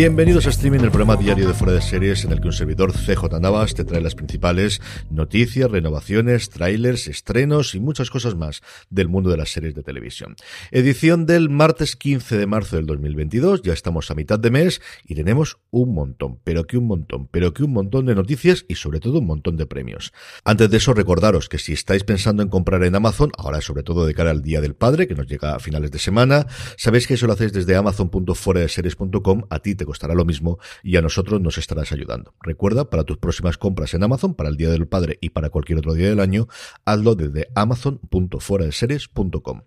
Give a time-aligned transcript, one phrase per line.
[0.00, 2.94] Bienvenidos a Streaming, el programa diario de Fuera de Series en el que un servidor
[2.94, 4.80] CJ Navas te trae las principales
[5.10, 10.36] noticias, renovaciones, trailers, estrenos y muchas cosas más del mundo de las series de televisión.
[10.70, 15.16] Edición del martes 15 de marzo del 2022, ya estamos a mitad de mes y
[15.16, 19.00] tenemos un montón, pero que un montón, pero que un montón de noticias y sobre
[19.00, 20.14] todo un montón de premios.
[20.46, 24.06] Antes de eso, recordaros que si estáis pensando en comprar en Amazon, ahora sobre todo
[24.06, 26.46] de cara al Día del Padre, que nos llega a finales de semana,
[26.78, 31.02] sabéis que eso lo hacéis desde amazon.foradeseries.com, a ti te costará lo mismo y a
[31.02, 32.32] nosotros nos estarás ayudando.
[32.40, 35.80] Recuerda, para tus próximas compras en Amazon, para el Día del Padre y para cualquier
[35.80, 36.46] otro día del año,
[36.84, 39.62] hazlo desde amazon.foradeseries.com.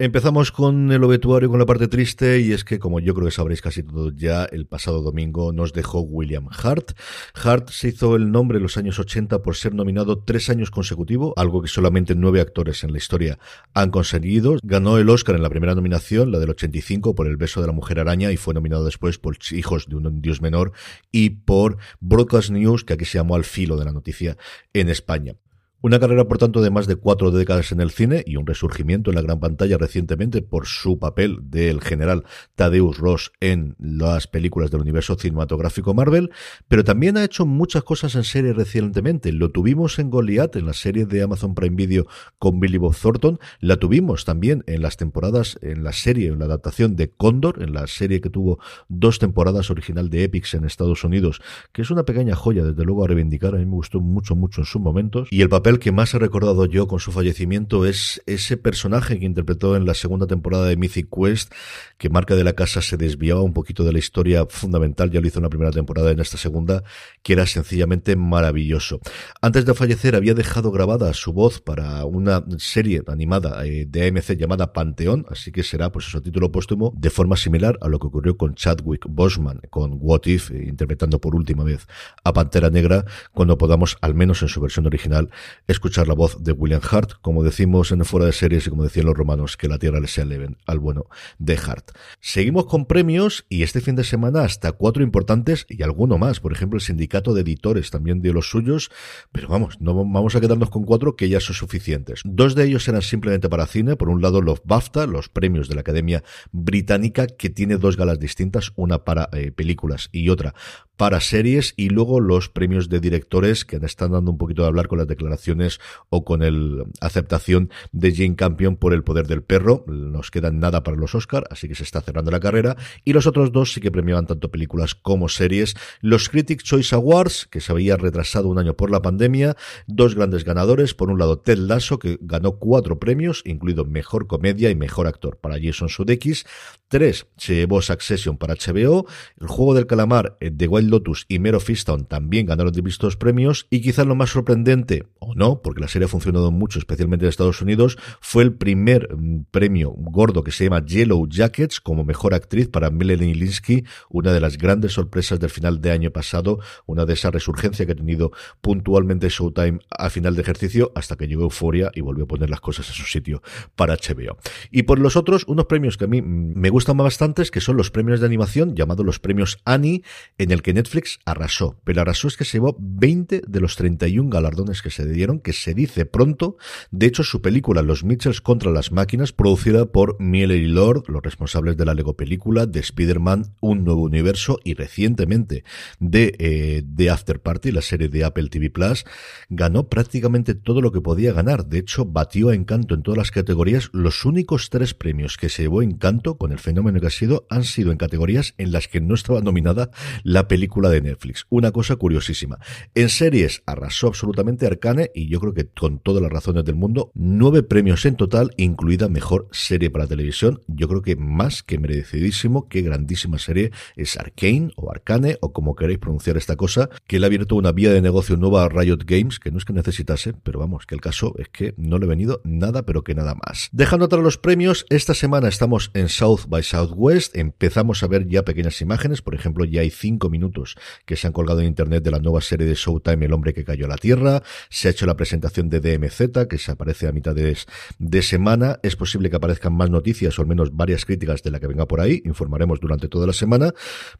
[0.00, 3.32] Empezamos con el obituario, con la parte triste, y es que, como yo creo que
[3.32, 6.92] sabréis casi todos ya, el pasado domingo nos dejó William Hart.
[7.34, 11.32] Hart se hizo el nombre en los años 80 por ser nominado tres años consecutivos,
[11.34, 13.40] algo que solamente nueve actores en la historia
[13.74, 14.58] han conseguido.
[14.62, 17.72] Ganó el Oscar en la primera nominación, la del 85, por El beso de la
[17.72, 20.70] mujer araña, y fue nominado después por Hijos de un dios menor
[21.10, 24.36] y por Broadcast News, que aquí se llamó Al filo de la noticia
[24.72, 25.34] en España.
[25.80, 29.10] Una carrera, por tanto, de más de cuatro décadas en el cine y un resurgimiento
[29.10, 32.24] en la gran pantalla recientemente por su papel del general
[32.56, 36.32] Thaddeus Ross en las películas del universo cinematográfico Marvel,
[36.66, 39.30] pero también ha hecho muchas cosas en serie recientemente.
[39.30, 42.08] Lo tuvimos en Goliath, en la serie de Amazon Prime Video
[42.40, 46.46] con Billy Bob Thornton, la tuvimos también en las temporadas, en la serie, en la
[46.46, 51.04] adaptación de Condor, en la serie que tuvo dos temporadas original de Epics en Estados
[51.04, 51.40] Unidos,
[51.70, 53.54] que es una pequeña joya, desde luego, a reivindicar.
[53.54, 55.28] A mí me gustó mucho, mucho en sus momentos.
[55.30, 59.18] Y el papel el que más he recordado yo con su fallecimiento es ese personaje
[59.18, 61.52] que interpretó en la segunda temporada de Mythic Quest,
[61.96, 65.26] que Marca de la Casa se desviaba un poquito de la historia fundamental, ya lo
[65.26, 66.84] hizo en la primera temporada, en esta segunda,
[67.22, 69.00] que era sencillamente maravilloso.
[69.40, 74.36] Antes de fallecer había dejado grabada su voz para una serie animada eh, de AMC
[74.36, 78.06] llamada Panteón, así que será pues eso título póstumo, de forma similar a lo que
[78.06, 81.86] ocurrió con Chadwick Boseman, con What If, eh, interpretando por última vez
[82.24, 85.30] a Pantera Negra, cuando podamos, al menos en su versión original,
[85.66, 89.06] escuchar la voz de William Hart, como decimos en fuera de series y como decían
[89.06, 91.06] los romanos, que la tierra le sea leve al bueno
[91.38, 91.90] de Hart.
[92.20, 96.40] Seguimos con premios y este fin de semana hasta cuatro importantes y alguno más.
[96.40, 98.90] Por ejemplo, el sindicato de editores también dio los suyos,
[99.32, 102.22] pero vamos, no vamos a quedarnos con cuatro que ya son suficientes.
[102.24, 103.96] Dos de ellos eran simplemente para cine.
[103.96, 108.18] Por un lado, los BAFTA, los premios de la Academia Británica, que tiene dos galas
[108.18, 110.54] distintas, una para eh, películas y otra
[110.98, 114.88] para series y luego los premios de directores que están dando un poquito de hablar
[114.88, 115.78] con las declaraciones
[116.10, 119.84] o con el aceptación de Jane Campion por el poder del perro.
[119.86, 122.76] Nos quedan nada para los Oscar, así que se está cerrando la carrera.
[123.04, 125.76] Y los otros dos sí que premiaban tanto películas como series.
[126.00, 129.56] Los Critics Choice Awards, que se había retrasado un año por la pandemia.
[129.86, 130.94] Dos grandes ganadores.
[130.94, 135.36] Por un lado, Ted Lasso, que ganó cuatro premios, incluido Mejor Comedia y Mejor Actor
[135.36, 136.44] para Jason Sudeikis.
[136.88, 139.06] Tres se llevó Succession para HBO.
[139.40, 143.80] El Juego del Calamar, eh, The Lotus y Mero Fiston también ganaron distintos premios y
[143.80, 147.62] quizás lo más sorprendente, o no, porque la serie ha funcionado mucho, especialmente en Estados
[147.62, 152.68] Unidos, fue el primer mm, premio gordo que se llama Yellow Jackets como mejor actriz
[152.68, 157.14] para Melanie Linsky, una de las grandes sorpresas del final de año pasado, una de
[157.14, 161.90] esa resurgencia que ha tenido puntualmente Showtime a final de ejercicio hasta que llegó Euphoria
[161.94, 163.42] y volvió a poner las cosas en su sitio
[163.76, 164.38] para HBO.
[164.70, 167.76] Y por los otros, unos premios que a mí mm, me gustan bastantes, que son
[167.76, 170.02] los premios de animación llamados los premios Annie,
[170.38, 171.80] en el que Netflix arrasó.
[171.82, 175.52] Pero arrasó es que se llevó 20 de los 31 galardones que se dieron, que
[175.52, 176.56] se dice pronto.
[176.92, 181.20] De hecho, su película Los Mitchells contra las máquinas, producida por Miller y Lord, los
[181.20, 185.64] responsables de la Lego película, de Spider-Man, Un Nuevo Universo y recientemente
[185.98, 189.04] de eh, After Party, la serie de Apple TV Plus,
[189.48, 191.66] ganó prácticamente todo lo que podía ganar.
[191.66, 193.90] De hecho, batió a Encanto en todas las categorías.
[193.92, 197.64] Los únicos tres premios que se llevó Encanto con el fenómeno que ha sido han
[197.64, 199.90] sido en categorías en las que no estaba nominada
[200.22, 201.46] la película de Netflix.
[201.48, 202.58] Una cosa curiosísima.
[202.94, 207.10] En series arrasó absolutamente Arcane y yo creo que con todas las razones del mundo,
[207.14, 210.60] nueve premios en total, incluida mejor serie para televisión.
[210.68, 215.74] Yo creo que más que merecidísimo, qué grandísima serie es Arcane o Arcane o como
[215.74, 219.04] queréis pronunciar esta cosa, que le ha abierto una vía de negocio nueva a Riot
[219.04, 222.06] Games, que no es que necesitase, pero vamos, que el caso es que no le
[222.06, 223.68] he venido nada, pero que nada más.
[223.72, 228.44] Dejando atrás los premios, esta semana estamos en South by Southwest, empezamos a ver ya
[228.44, 230.57] pequeñas imágenes, por ejemplo, ya hay cinco minutos
[231.04, 233.64] que se han colgado en internet de la nueva serie de Showtime El hombre que
[233.64, 234.42] cayó a la tierra.
[234.68, 238.78] Se ha hecho la presentación de DMZ, que se aparece a mitad de, semana.
[238.82, 241.86] Es posible que aparezcan más noticias o al menos varias críticas de la que venga
[241.86, 242.22] por ahí.
[242.24, 243.72] Informaremos durante toda la semana.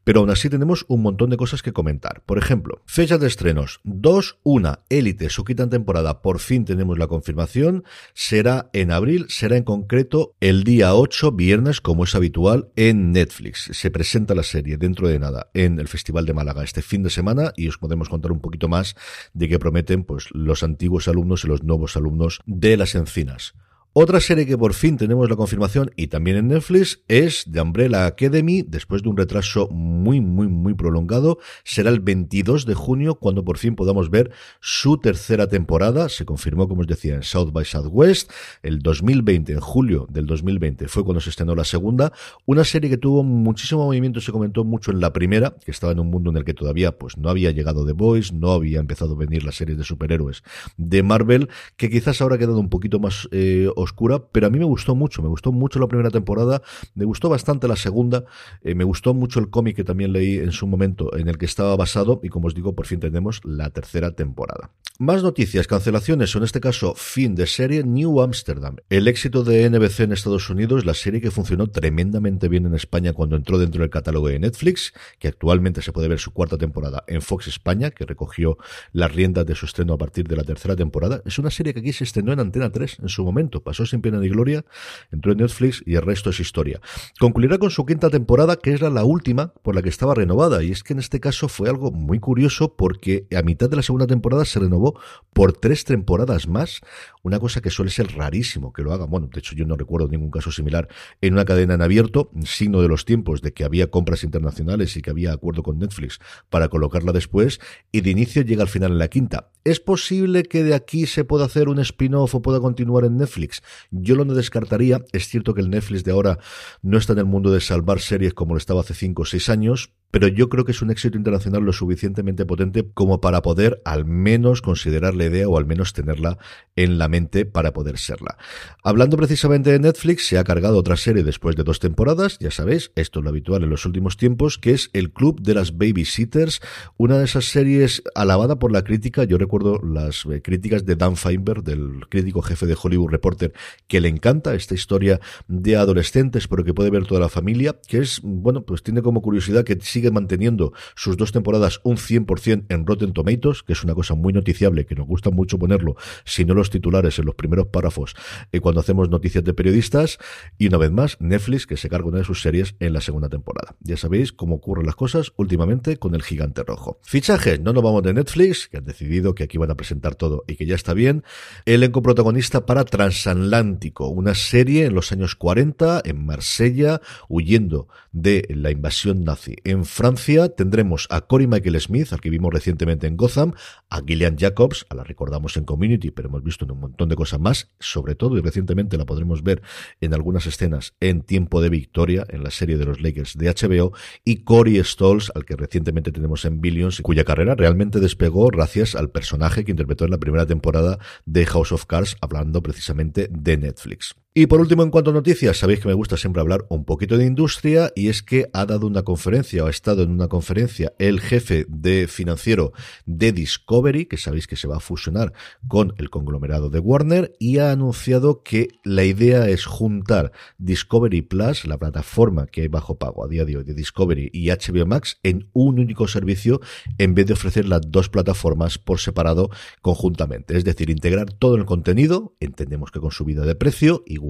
[0.05, 2.23] Pero aún así tenemos un montón de cosas que comentar.
[2.25, 3.81] Por ejemplo, fechas de estrenos.
[3.84, 6.23] 2, 1, Élite, su quinta temporada.
[6.23, 7.84] Por fin tenemos la confirmación.
[8.14, 13.70] Será en abril, será en concreto el día 8, viernes, como es habitual, en Netflix.
[13.73, 17.11] Se presenta la serie dentro de nada en el Festival de Málaga este fin de
[17.11, 18.97] semana y os podemos contar un poquito más
[19.35, 23.55] de qué prometen pues los antiguos alumnos y los nuevos alumnos de las encinas.
[23.94, 28.05] Otra serie que por fin tenemos la confirmación y también en Netflix es The Umbrella
[28.05, 31.38] Academy, después de un retraso muy, muy, muy prolongado.
[31.64, 34.31] Será el 22 de junio cuando por fin podamos ver
[34.61, 36.11] su tercera temporada.
[36.11, 38.31] Se confirmó, como os decía, en South by Southwest.
[38.62, 42.12] El 2020, en julio del 2020, fue cuando se estrenó la segunda.
[42.44, 46.00] Una serie que tuvo muchísimo movimiento, se comentó mucho en la primera, que estaba en
[46.00, 49.14] un mundo en el que todavía pues no había llegado The Boys, no había empezado
[49.14, 50.43] a venir las series de superhéroes
[50.76, 54.59] de Marvel, que quizás ahora ha quedado un poquito más eh, oscura, pero a mí
[54.59, 56.63] me gustó mucho, me gustó mucho la primera temporada,
[56.95, 58.25] me gustó bastante la segunda,
[58.63, 61.47] eh, me gustó mucho el cómic que también leí en su momento en el que
[61.47, 64.71] estaba basado y como os digo, por fin tenemos la tercera temporada.
[65.01, 68.79] Más noticias, cancelaciones, o en este caso fin de serie New Amsterdam.
[68.91, 73.13] El éxito de NBC en Estados Unidos, la serie que funcionó tremendamente bien en España
[73.13, 77.05] cuando entró dentro del catálogo de Netflix, que actualmente se puede ver su cuarta temporada
[77.07, 78.59] en Fox España, que recogió
[78.93, 81.23] las riendas de su estreno a partir de la tercera temporada.
[81.25, 84.00] Es una serie que aquí se estrenó en Antena 3 en su momento, pasó sin
[84.00, 84.65] pena ni gloria,
[85.12, 86.81] entró en Netflix y el resto es historia.
[87.20, 90.70] Concluirá con su quinta temporada, que era la última por la que estaba renovada, y
[90.70, 94.06] es que en este caso fue algo muy curioso porque a mitad de la segunda
[94.06, 94.99] temporada se renovó
[95.35, 96.81] por tres temporadas más,
[97.23, 99.05] una cosa que suele ser rarísimo que lo haga.
[99.05, 100.88] Bueno, de hecho yo no recuerdo ningún caso similar
[101.20, 105.03] en una cadena en abierto, signo de los tiempos de que había compras internacionales y
[105.03, 107.61] que había acuerdo con Netflix para colocarla después,
[107.93, 109.50] y de inicio llega al final en la quinta.
[109.65, 113.57] ¿Es posible que de aquí se pueda hacer un spin-off o pueda continuar en Netflix?
[113.90, 115.05] Yo lo no descartaría.
[115.12, 116.38] Es cierto que el Netflix de ahora
[116.82, 119.49] no está en el mundo de salvar series como lo estaba hace 5 o 6
[119.49, 123.81] años, pero yo creo que es un éxito internacional lo suficientemente potente como para poder
[123.84, 126.38] al menos considerar la idea o al menos tenerla
[126.76, 128.38] en la mente para poder serla.
[128.82, 132.93] Hablando precisamente de Netflix, se ha cargado otra serie después de dos temporadas, ya sabéis,
[132.94, 136.60] esto es lo habitual en los últimos tiempos, que es El Club de las Babysitters,
[136.96, 141.16] una de esas series alabada por la crítica, yo recuerdo las eh, críticas de Dan
[141.16, 143.52] Feinberg, del crítico jefe de Hollywood Reporter,
[143.87, 147.99] que le encanta esta historia de adolescentes, pero que puede ver toda la familia, que
[147.99, 152.87] es, bueno, pues tiene como curiosidad que sigue manteniendo sus dos temporadas un 100% en
[152.87, 156.55] Rotten Tomatoes, que es una cosa muy noticiable, que nos gusta mucho ponerlo, si no
[156.55, 158.15] los titulares en los primeros párrafos,
[158.53, 160.19] eh, cuando hacemos noticias de periodistas,
[160.56, 163.29] y una vez más, Netflix, que se carga una de sus series en la segunda
[163.29, 163.75] temporada.
[163.81, 167.01] Ya sabéis cómo ocurren las cosas últimamente con el gigante rojo.
[167.03, 170.44] Fichajes, no nos vamos de Netflix, que han decidido que aquí van a presentar todo
[170.47, 171.25] y que ya está bien.
[171.65, 178.71] Elenco protagonista para Transatlántico, una serie en los años 40 en Marsella, huyendo de la
[178.71, 179.56] invasión nazi.
[179.65, 183.55] En Francia tendremos a Cory Michael Smith, al que vimos recientemente en Gotham,
[183.88, 187.17] a Gillian Jacobs, a la recordamos en Community, pero hemos visto en un montón de
[187.17, 189.62] cosas más, sobre todo y recientemente la podremos ver
[190.00, 193.93] en algunas escenas en Tiempo de Victoria, en la serie de los Lakers de HBO,
[194.25, 199.11] y Corey Stolz, al que recientemente tenemos en Billions, cuya carrera realmente despegó gracias al
[199.11, 204.14] personaje que interpretó en la primera temporada de House of Cards, hablando precisamente de Netflix.
[204.40, 207.19] Y por último, en cuanto a noticias, sabéis que me gusta siempre hablar un poquito
[207.19, 210.93] de industria y es que ha dado una conferencia o ha estado en una conferencia
[211.01, 212.72] el jefe de financiero
[213.05, 215.32] de Discovery, que sabéis que se va a fusionar
[215.67, 221.65] con el conglomerado de Warner y ha anunciado que la idea es juntar Discovery Plus,
[221.65, 225.19] la plataforma que hay bajo pago a día de hoy de Discovery y HBO Max
[225.24, 226.60] en un único servicio
[226.98, 229.51] en vez de ofrecer las dos plataformas por separado
[229.82, 230.56] conjuntamente.
[230.56, 234.28] Es decir, integrar todo el contenido, entendemos que con subida de precio, igual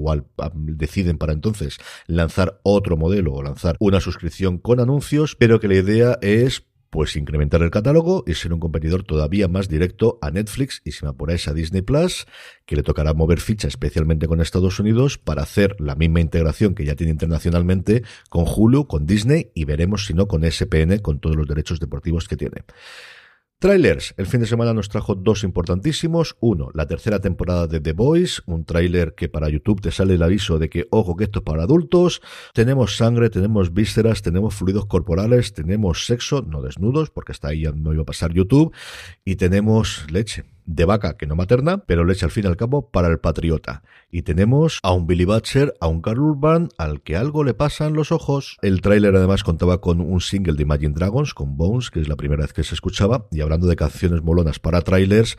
[0.53, 1.77] deciden para entonces
[2.07, 7.15] lanzar otro modelo o lanzar una suscripción con anuncios, pero que la idea es pues
[7.15, 11.11] incrementar el catálogo y ser un competidor todavía más directo a Netflix y si me
[11.11, 12.25] apuráis a Disney Plus,
[12.65, 16.85] que le tocará mover ficha especialmente con Estados Unidos para hacer la misma integración que
[16.85, 21.35] ya tiene internacionalmente con Hulu, con Disney y veremos si no con SPN con todos
[21.35, 22.63] los derechos deportivos que tiene.
[23.61, 24.13] Trailers.
[24.15, 26.37] El fin de semana nos trajo dos importantísimos.
[26.39, 30.23] Uno, la tercera temporada de The Boys, un tráiler que para YouTube te sale el
[30.23, 32.21] aviso de que, ojo, que esto es para adultos.
[32.53, 37.73] Tenemos sangre, tenemos vísceras, tenemos fluidos corporales, tenemos sexo, no desnudos, porque hasta ahí ya
[37.73, 38.73] no iba a pasar YouTube.
[39.25, 42.89] Y tenemos leche de vaca que no materna, pero leche al fin y al cabo
[42.91, 43.81] para el patriota.
[44.11, 47.87] Y tenemos a un Billy Butcher, a un Carl Urban, al que algo le pasa
[47.87, 48.57] en los ojos.
[48.61, 52.15] El tráiler además contaba con un single de Imagine Dragons, con Bones, que es la
[52.15, 55.37] primera vez que se escuchaba, y hablando de canciones molonas para trailers,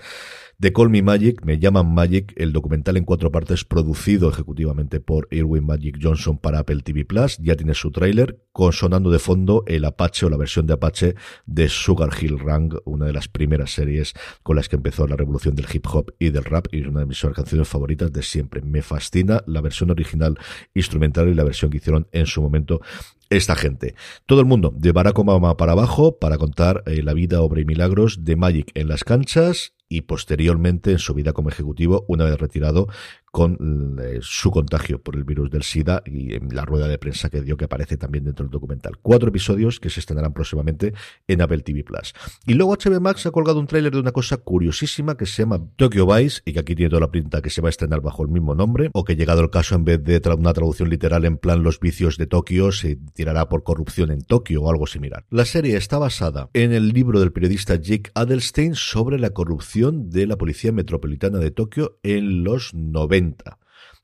[0.60, 5.26] de Call Me Magic, Me Llaman Magic, el documental en cuatro partes producido ejecutivamente por
[5.30, 8.38] Irwin Magic Johnson para Apple TV Plus, ya tiene su tráiler,
[8.72, 11.14] sonando de fondo el Apache o la versión de Apache
[11.46, 14.12] de Sugar Hill Rang, una de las primeras series
[14.42, 17.00] con las que empezó la revolución del hip hop y del rap y es una
[17.00, 18.60] de mis canciones favoritas de siempre.
[18.60, 20.36] Me fascina la versión original
[20.74, 22.82] instrumental y la versión que hicieron en su momento
[23.30, 23.94] esta gente.
[24.26, 27.64] Todo el mundo de Barack Obama para abajo para contar eh, la vida, obra y
[27.64, 32.38] milagros de Magic en las canchas y posteriormente en su vida como ejecutivo, una vez
[32.38, 32.86] retirado,
[33.30, 37.30] con eh, su contagio por el virus del SIDA y en la rueda de prensa
[37.30, 38.98] que dio que aparece también dentro del documental.
[39.00, 40.94] Cuatro episodios que se estrenarán próximamente
[41.28, 42.12] en Apple TV Plus.
[42.46, 45.60] Y luego HBO Max ha colgado un tráiler de una cosa curiosísima que se llama
[45.76, 48.22] Tokyo Vice y que aquí tiene toda la pinta que se va a estrenar bajo
[48.22, 51.36] el mismo nombre o que llegado el caso en vez de una traducción literal en
[51.36, 55.24] plan los vicios de Tokio se tirará por corrupción en Tokio o algo similar.
[55.30, 60.26] La serie está basada en el libro del periodista Jake Adelstein sobre la corrupción de
[60.26, 63.19] la Policía Metropolitana de Tokio en los 90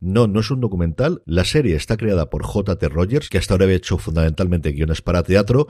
[0.00, 1.22] no, no es un documental.
[1.24, 2.88] La serie está creada por J.T.
[2.88, 5.68] Rogers, que hasta ahora había hecho fundamentalmente guiones para teatro,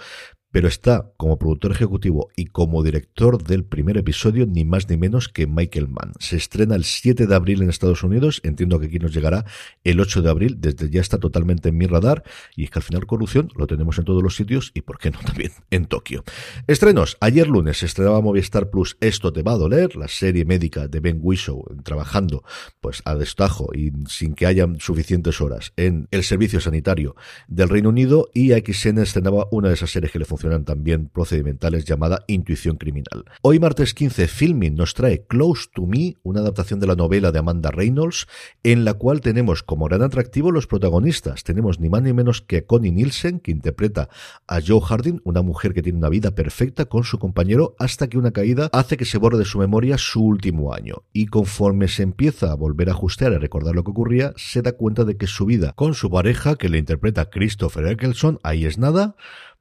[0.50, 5.28] pero está como productor ejecutivo y como director del primer episodio ni más ni menos
[5.28, 6.12] que Michael Mann.
[6.18, 9.44] Se estrena el 7 de abril en Estados Unidos, entiendo que aquí nos llegará
[9.84, 12.24] el 8 de abril, desde ya está totalmente en mi radar.
[12.54, 15.10] Y es que al final corrupción lo tenemos en todos los sitios y por qué
[15.10, 16.24] no también en Tokio.
[16.66, 20.88] Estrenos, ayer lunes se estrenaba Movistar Plus Esto te va a doler, la serie médica
[20.88, 22.44] de Ben Whishaw trabajando
[22.80, 27.16] pues a destajo y sin que hayan suficientes horas en el servicio sanitario
[27.48, 28.30] del Reino Unido.
[28.32, 33.24] Y XN estrenaba una de esas series que le funciona también procedimentales llamada Intuición Criminal.
[33.40, 37.38] Hoy martes 15, Filming nos trae Close to Me, una adaptación de la novela de
[37.38, 38.26] Amanda Reynolds,
[38.62, 41.42] en la cual tenemos como gran atractivo los protagonistas.
[41.42, 44.10] Tenemos ni más ni menos que Connie Nielsen, que interpreta
[44.46, 48.18] a Joe Harding, una mujer que tiene una vida perfecta con su compañero hasta que
[48.18, 50.96] una caída hace que se borre de su memoria su último año.
[51.14, 54.72] Y conforme se empieza a volver a ajustar y recordar lo que ocurría, se da
[54.72, 58.76] cuenta de que su vida con su pareja, que le interpreta Christopher Eccleston, ahí es
[58.76, 59.16] nada,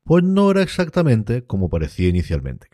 [0.05, 2.67] pues no era exactamente como parecía inicialmente.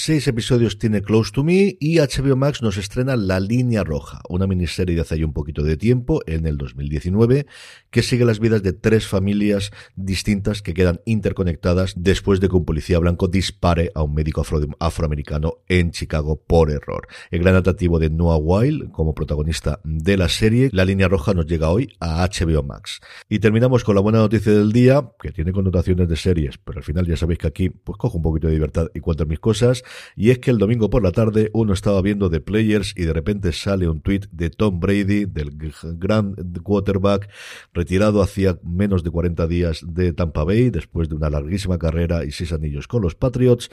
[0.00, 4.46] Seis episodios tiene Close to Me y HBO Max nos estrena La Línea Roja, una
[4.46, 7.46] miniserie de hace ya un poquito de tiempo, en el 2019,
[7.90, 12.64] que sigue las vidas de tres familias distintas que quedan interconectadas después de que un
[12.64, 14.44] policía blanco dispare a un médico
[14.78, 17.08] afroamericano en Chicago por error.
[17.32, 21.46] El gran atractivo de Noah Weil como protagonista de la serie, La Línea Roja nos
[21.46, 23.00] llega hoy a HBO Max.
[23.28, 26.84] Y terminamos con la buena noticia del día, que tiene connotaciones de series, pero al
[26.84, 29.82] final ya sabéis que aquí pues cojo un poquito de libertad y cuento mis cosas
[30.16, 33.12] y es que el domingo por la tarde uno estaba viendo The Players y de
[33.12, 35.50] repente sale un tweet de Tom Brady, del
[35.82, 37.28] gran quarterback,
[37.72, 42.30] retirado hacía menos de 40 días de Tampa Bay, después de una larguísima carrera y
[42.30, 43.70] seis anillos con los Patriots,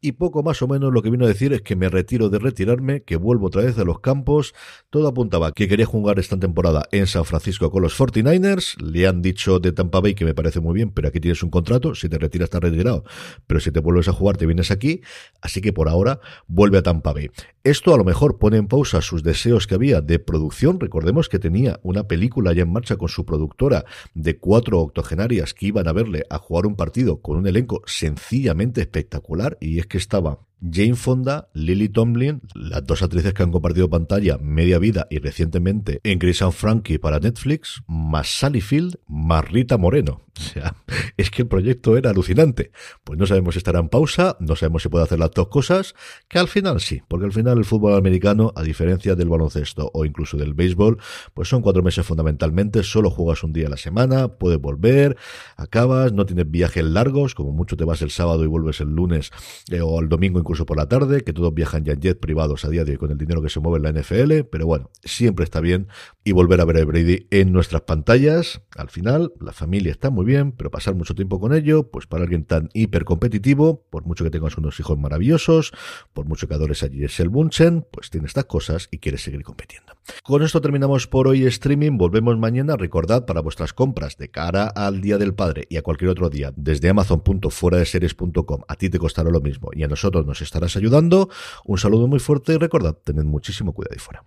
[0.00, 2.38] y poco más o menos lo que vino a decir es que me retiro de
[2.38, 4.54] retirarme, que vuelvo otra vez a los campos,
[4.90, 9.22] todo apuntaba que quería jugar esta temporada en San Francisco con los 49ers, le han
[9.22, 12.08] dicho de Tampa Bay que me parece muy bien, pero aquí tienes un contrato, si
[12.08, 13.04] te retiras estás retirado,
[13.46, 15.02] pero si te vuelves a jugar te vienes aquí,
[15.48, 17.30] así que por ahora vuelve a Tampa Bay.
[17.64, 20.78] Esto a lo mejor pone en pausa sus deseos que había de producción.
[20.78, 25.66] Recordemos que tenía una película ya en marcha con su productora de cuatro octogenarias que
[25.66, 29.96] iban a verle a jugar un partido con un elenco sencillamente espectacular y es que
[29.96, 35.18] estaba Jane Fonda, Lily Tomlin, las dos actrices que han compartido pantalla media vida y
[35.18, 40.28] recientemente en Chris and Frankie para Netflix, más Sally Field, más Rita Moreno.
[40.38, 40.76] O sea,
[41.16, 42.70] es que el proyecto era alucinante.
[43.02, 45.94] Pues no sabemos si estará en pausa, no sabemos si puede hacer las dos cosas,
[46.28, 50.04] que al final sí, porque al final el fútbol americano, a diferencia del baloncesto o
[50.04, 50.98] incluso del béisbol,
[51.34, 55.16] pues son cuatro meses fundamentalmente, solo juegas un día a la semana, puedes volver,
[55.56, 59.32] acabas, no tienes viajes largos, como mucho te vas el sábado y vuelves el lunes
[59.70, 62.64] eh, o el domingo incluso por la tarde, que todos viajan ya en jet privados
[62.64, 64.90] a día de hoy con el dinero que se mueve en la NFL, pero bueno,
[65.04, 65.88] siempre está bien
[66.24, 68.62] y volver a ver a Brady en nuestras pantallas.
[68.74, 72.22] Al final, la familia está muy bien, pero pasar mucho tiempo con ello, pues para
[72.22, 75.72] alguien tan hiper competitivo, por mucho que tengas unos hijos maravillosos,
[76.14, 79.92] por mucho que adores a Giselle Bunchen, pues tiene estas cosas y quiere seguir compitiendo.
[80.22, 85.02] Con esto terminamos por hoy streaming, volvemos mañana, recordad para vuestras compras de cara al
[85.02, 89.42] Día del Padre y a cualquier otro día, desde amazon.fueradeseries.com, a ti te costará lo
[89.42, 91.28] mismo y a nosotros nos estarás ayudando.
[91.64, 94.24] Un saludo muy fuerte y recordad, tened muchísimo cuidado ahí fuera.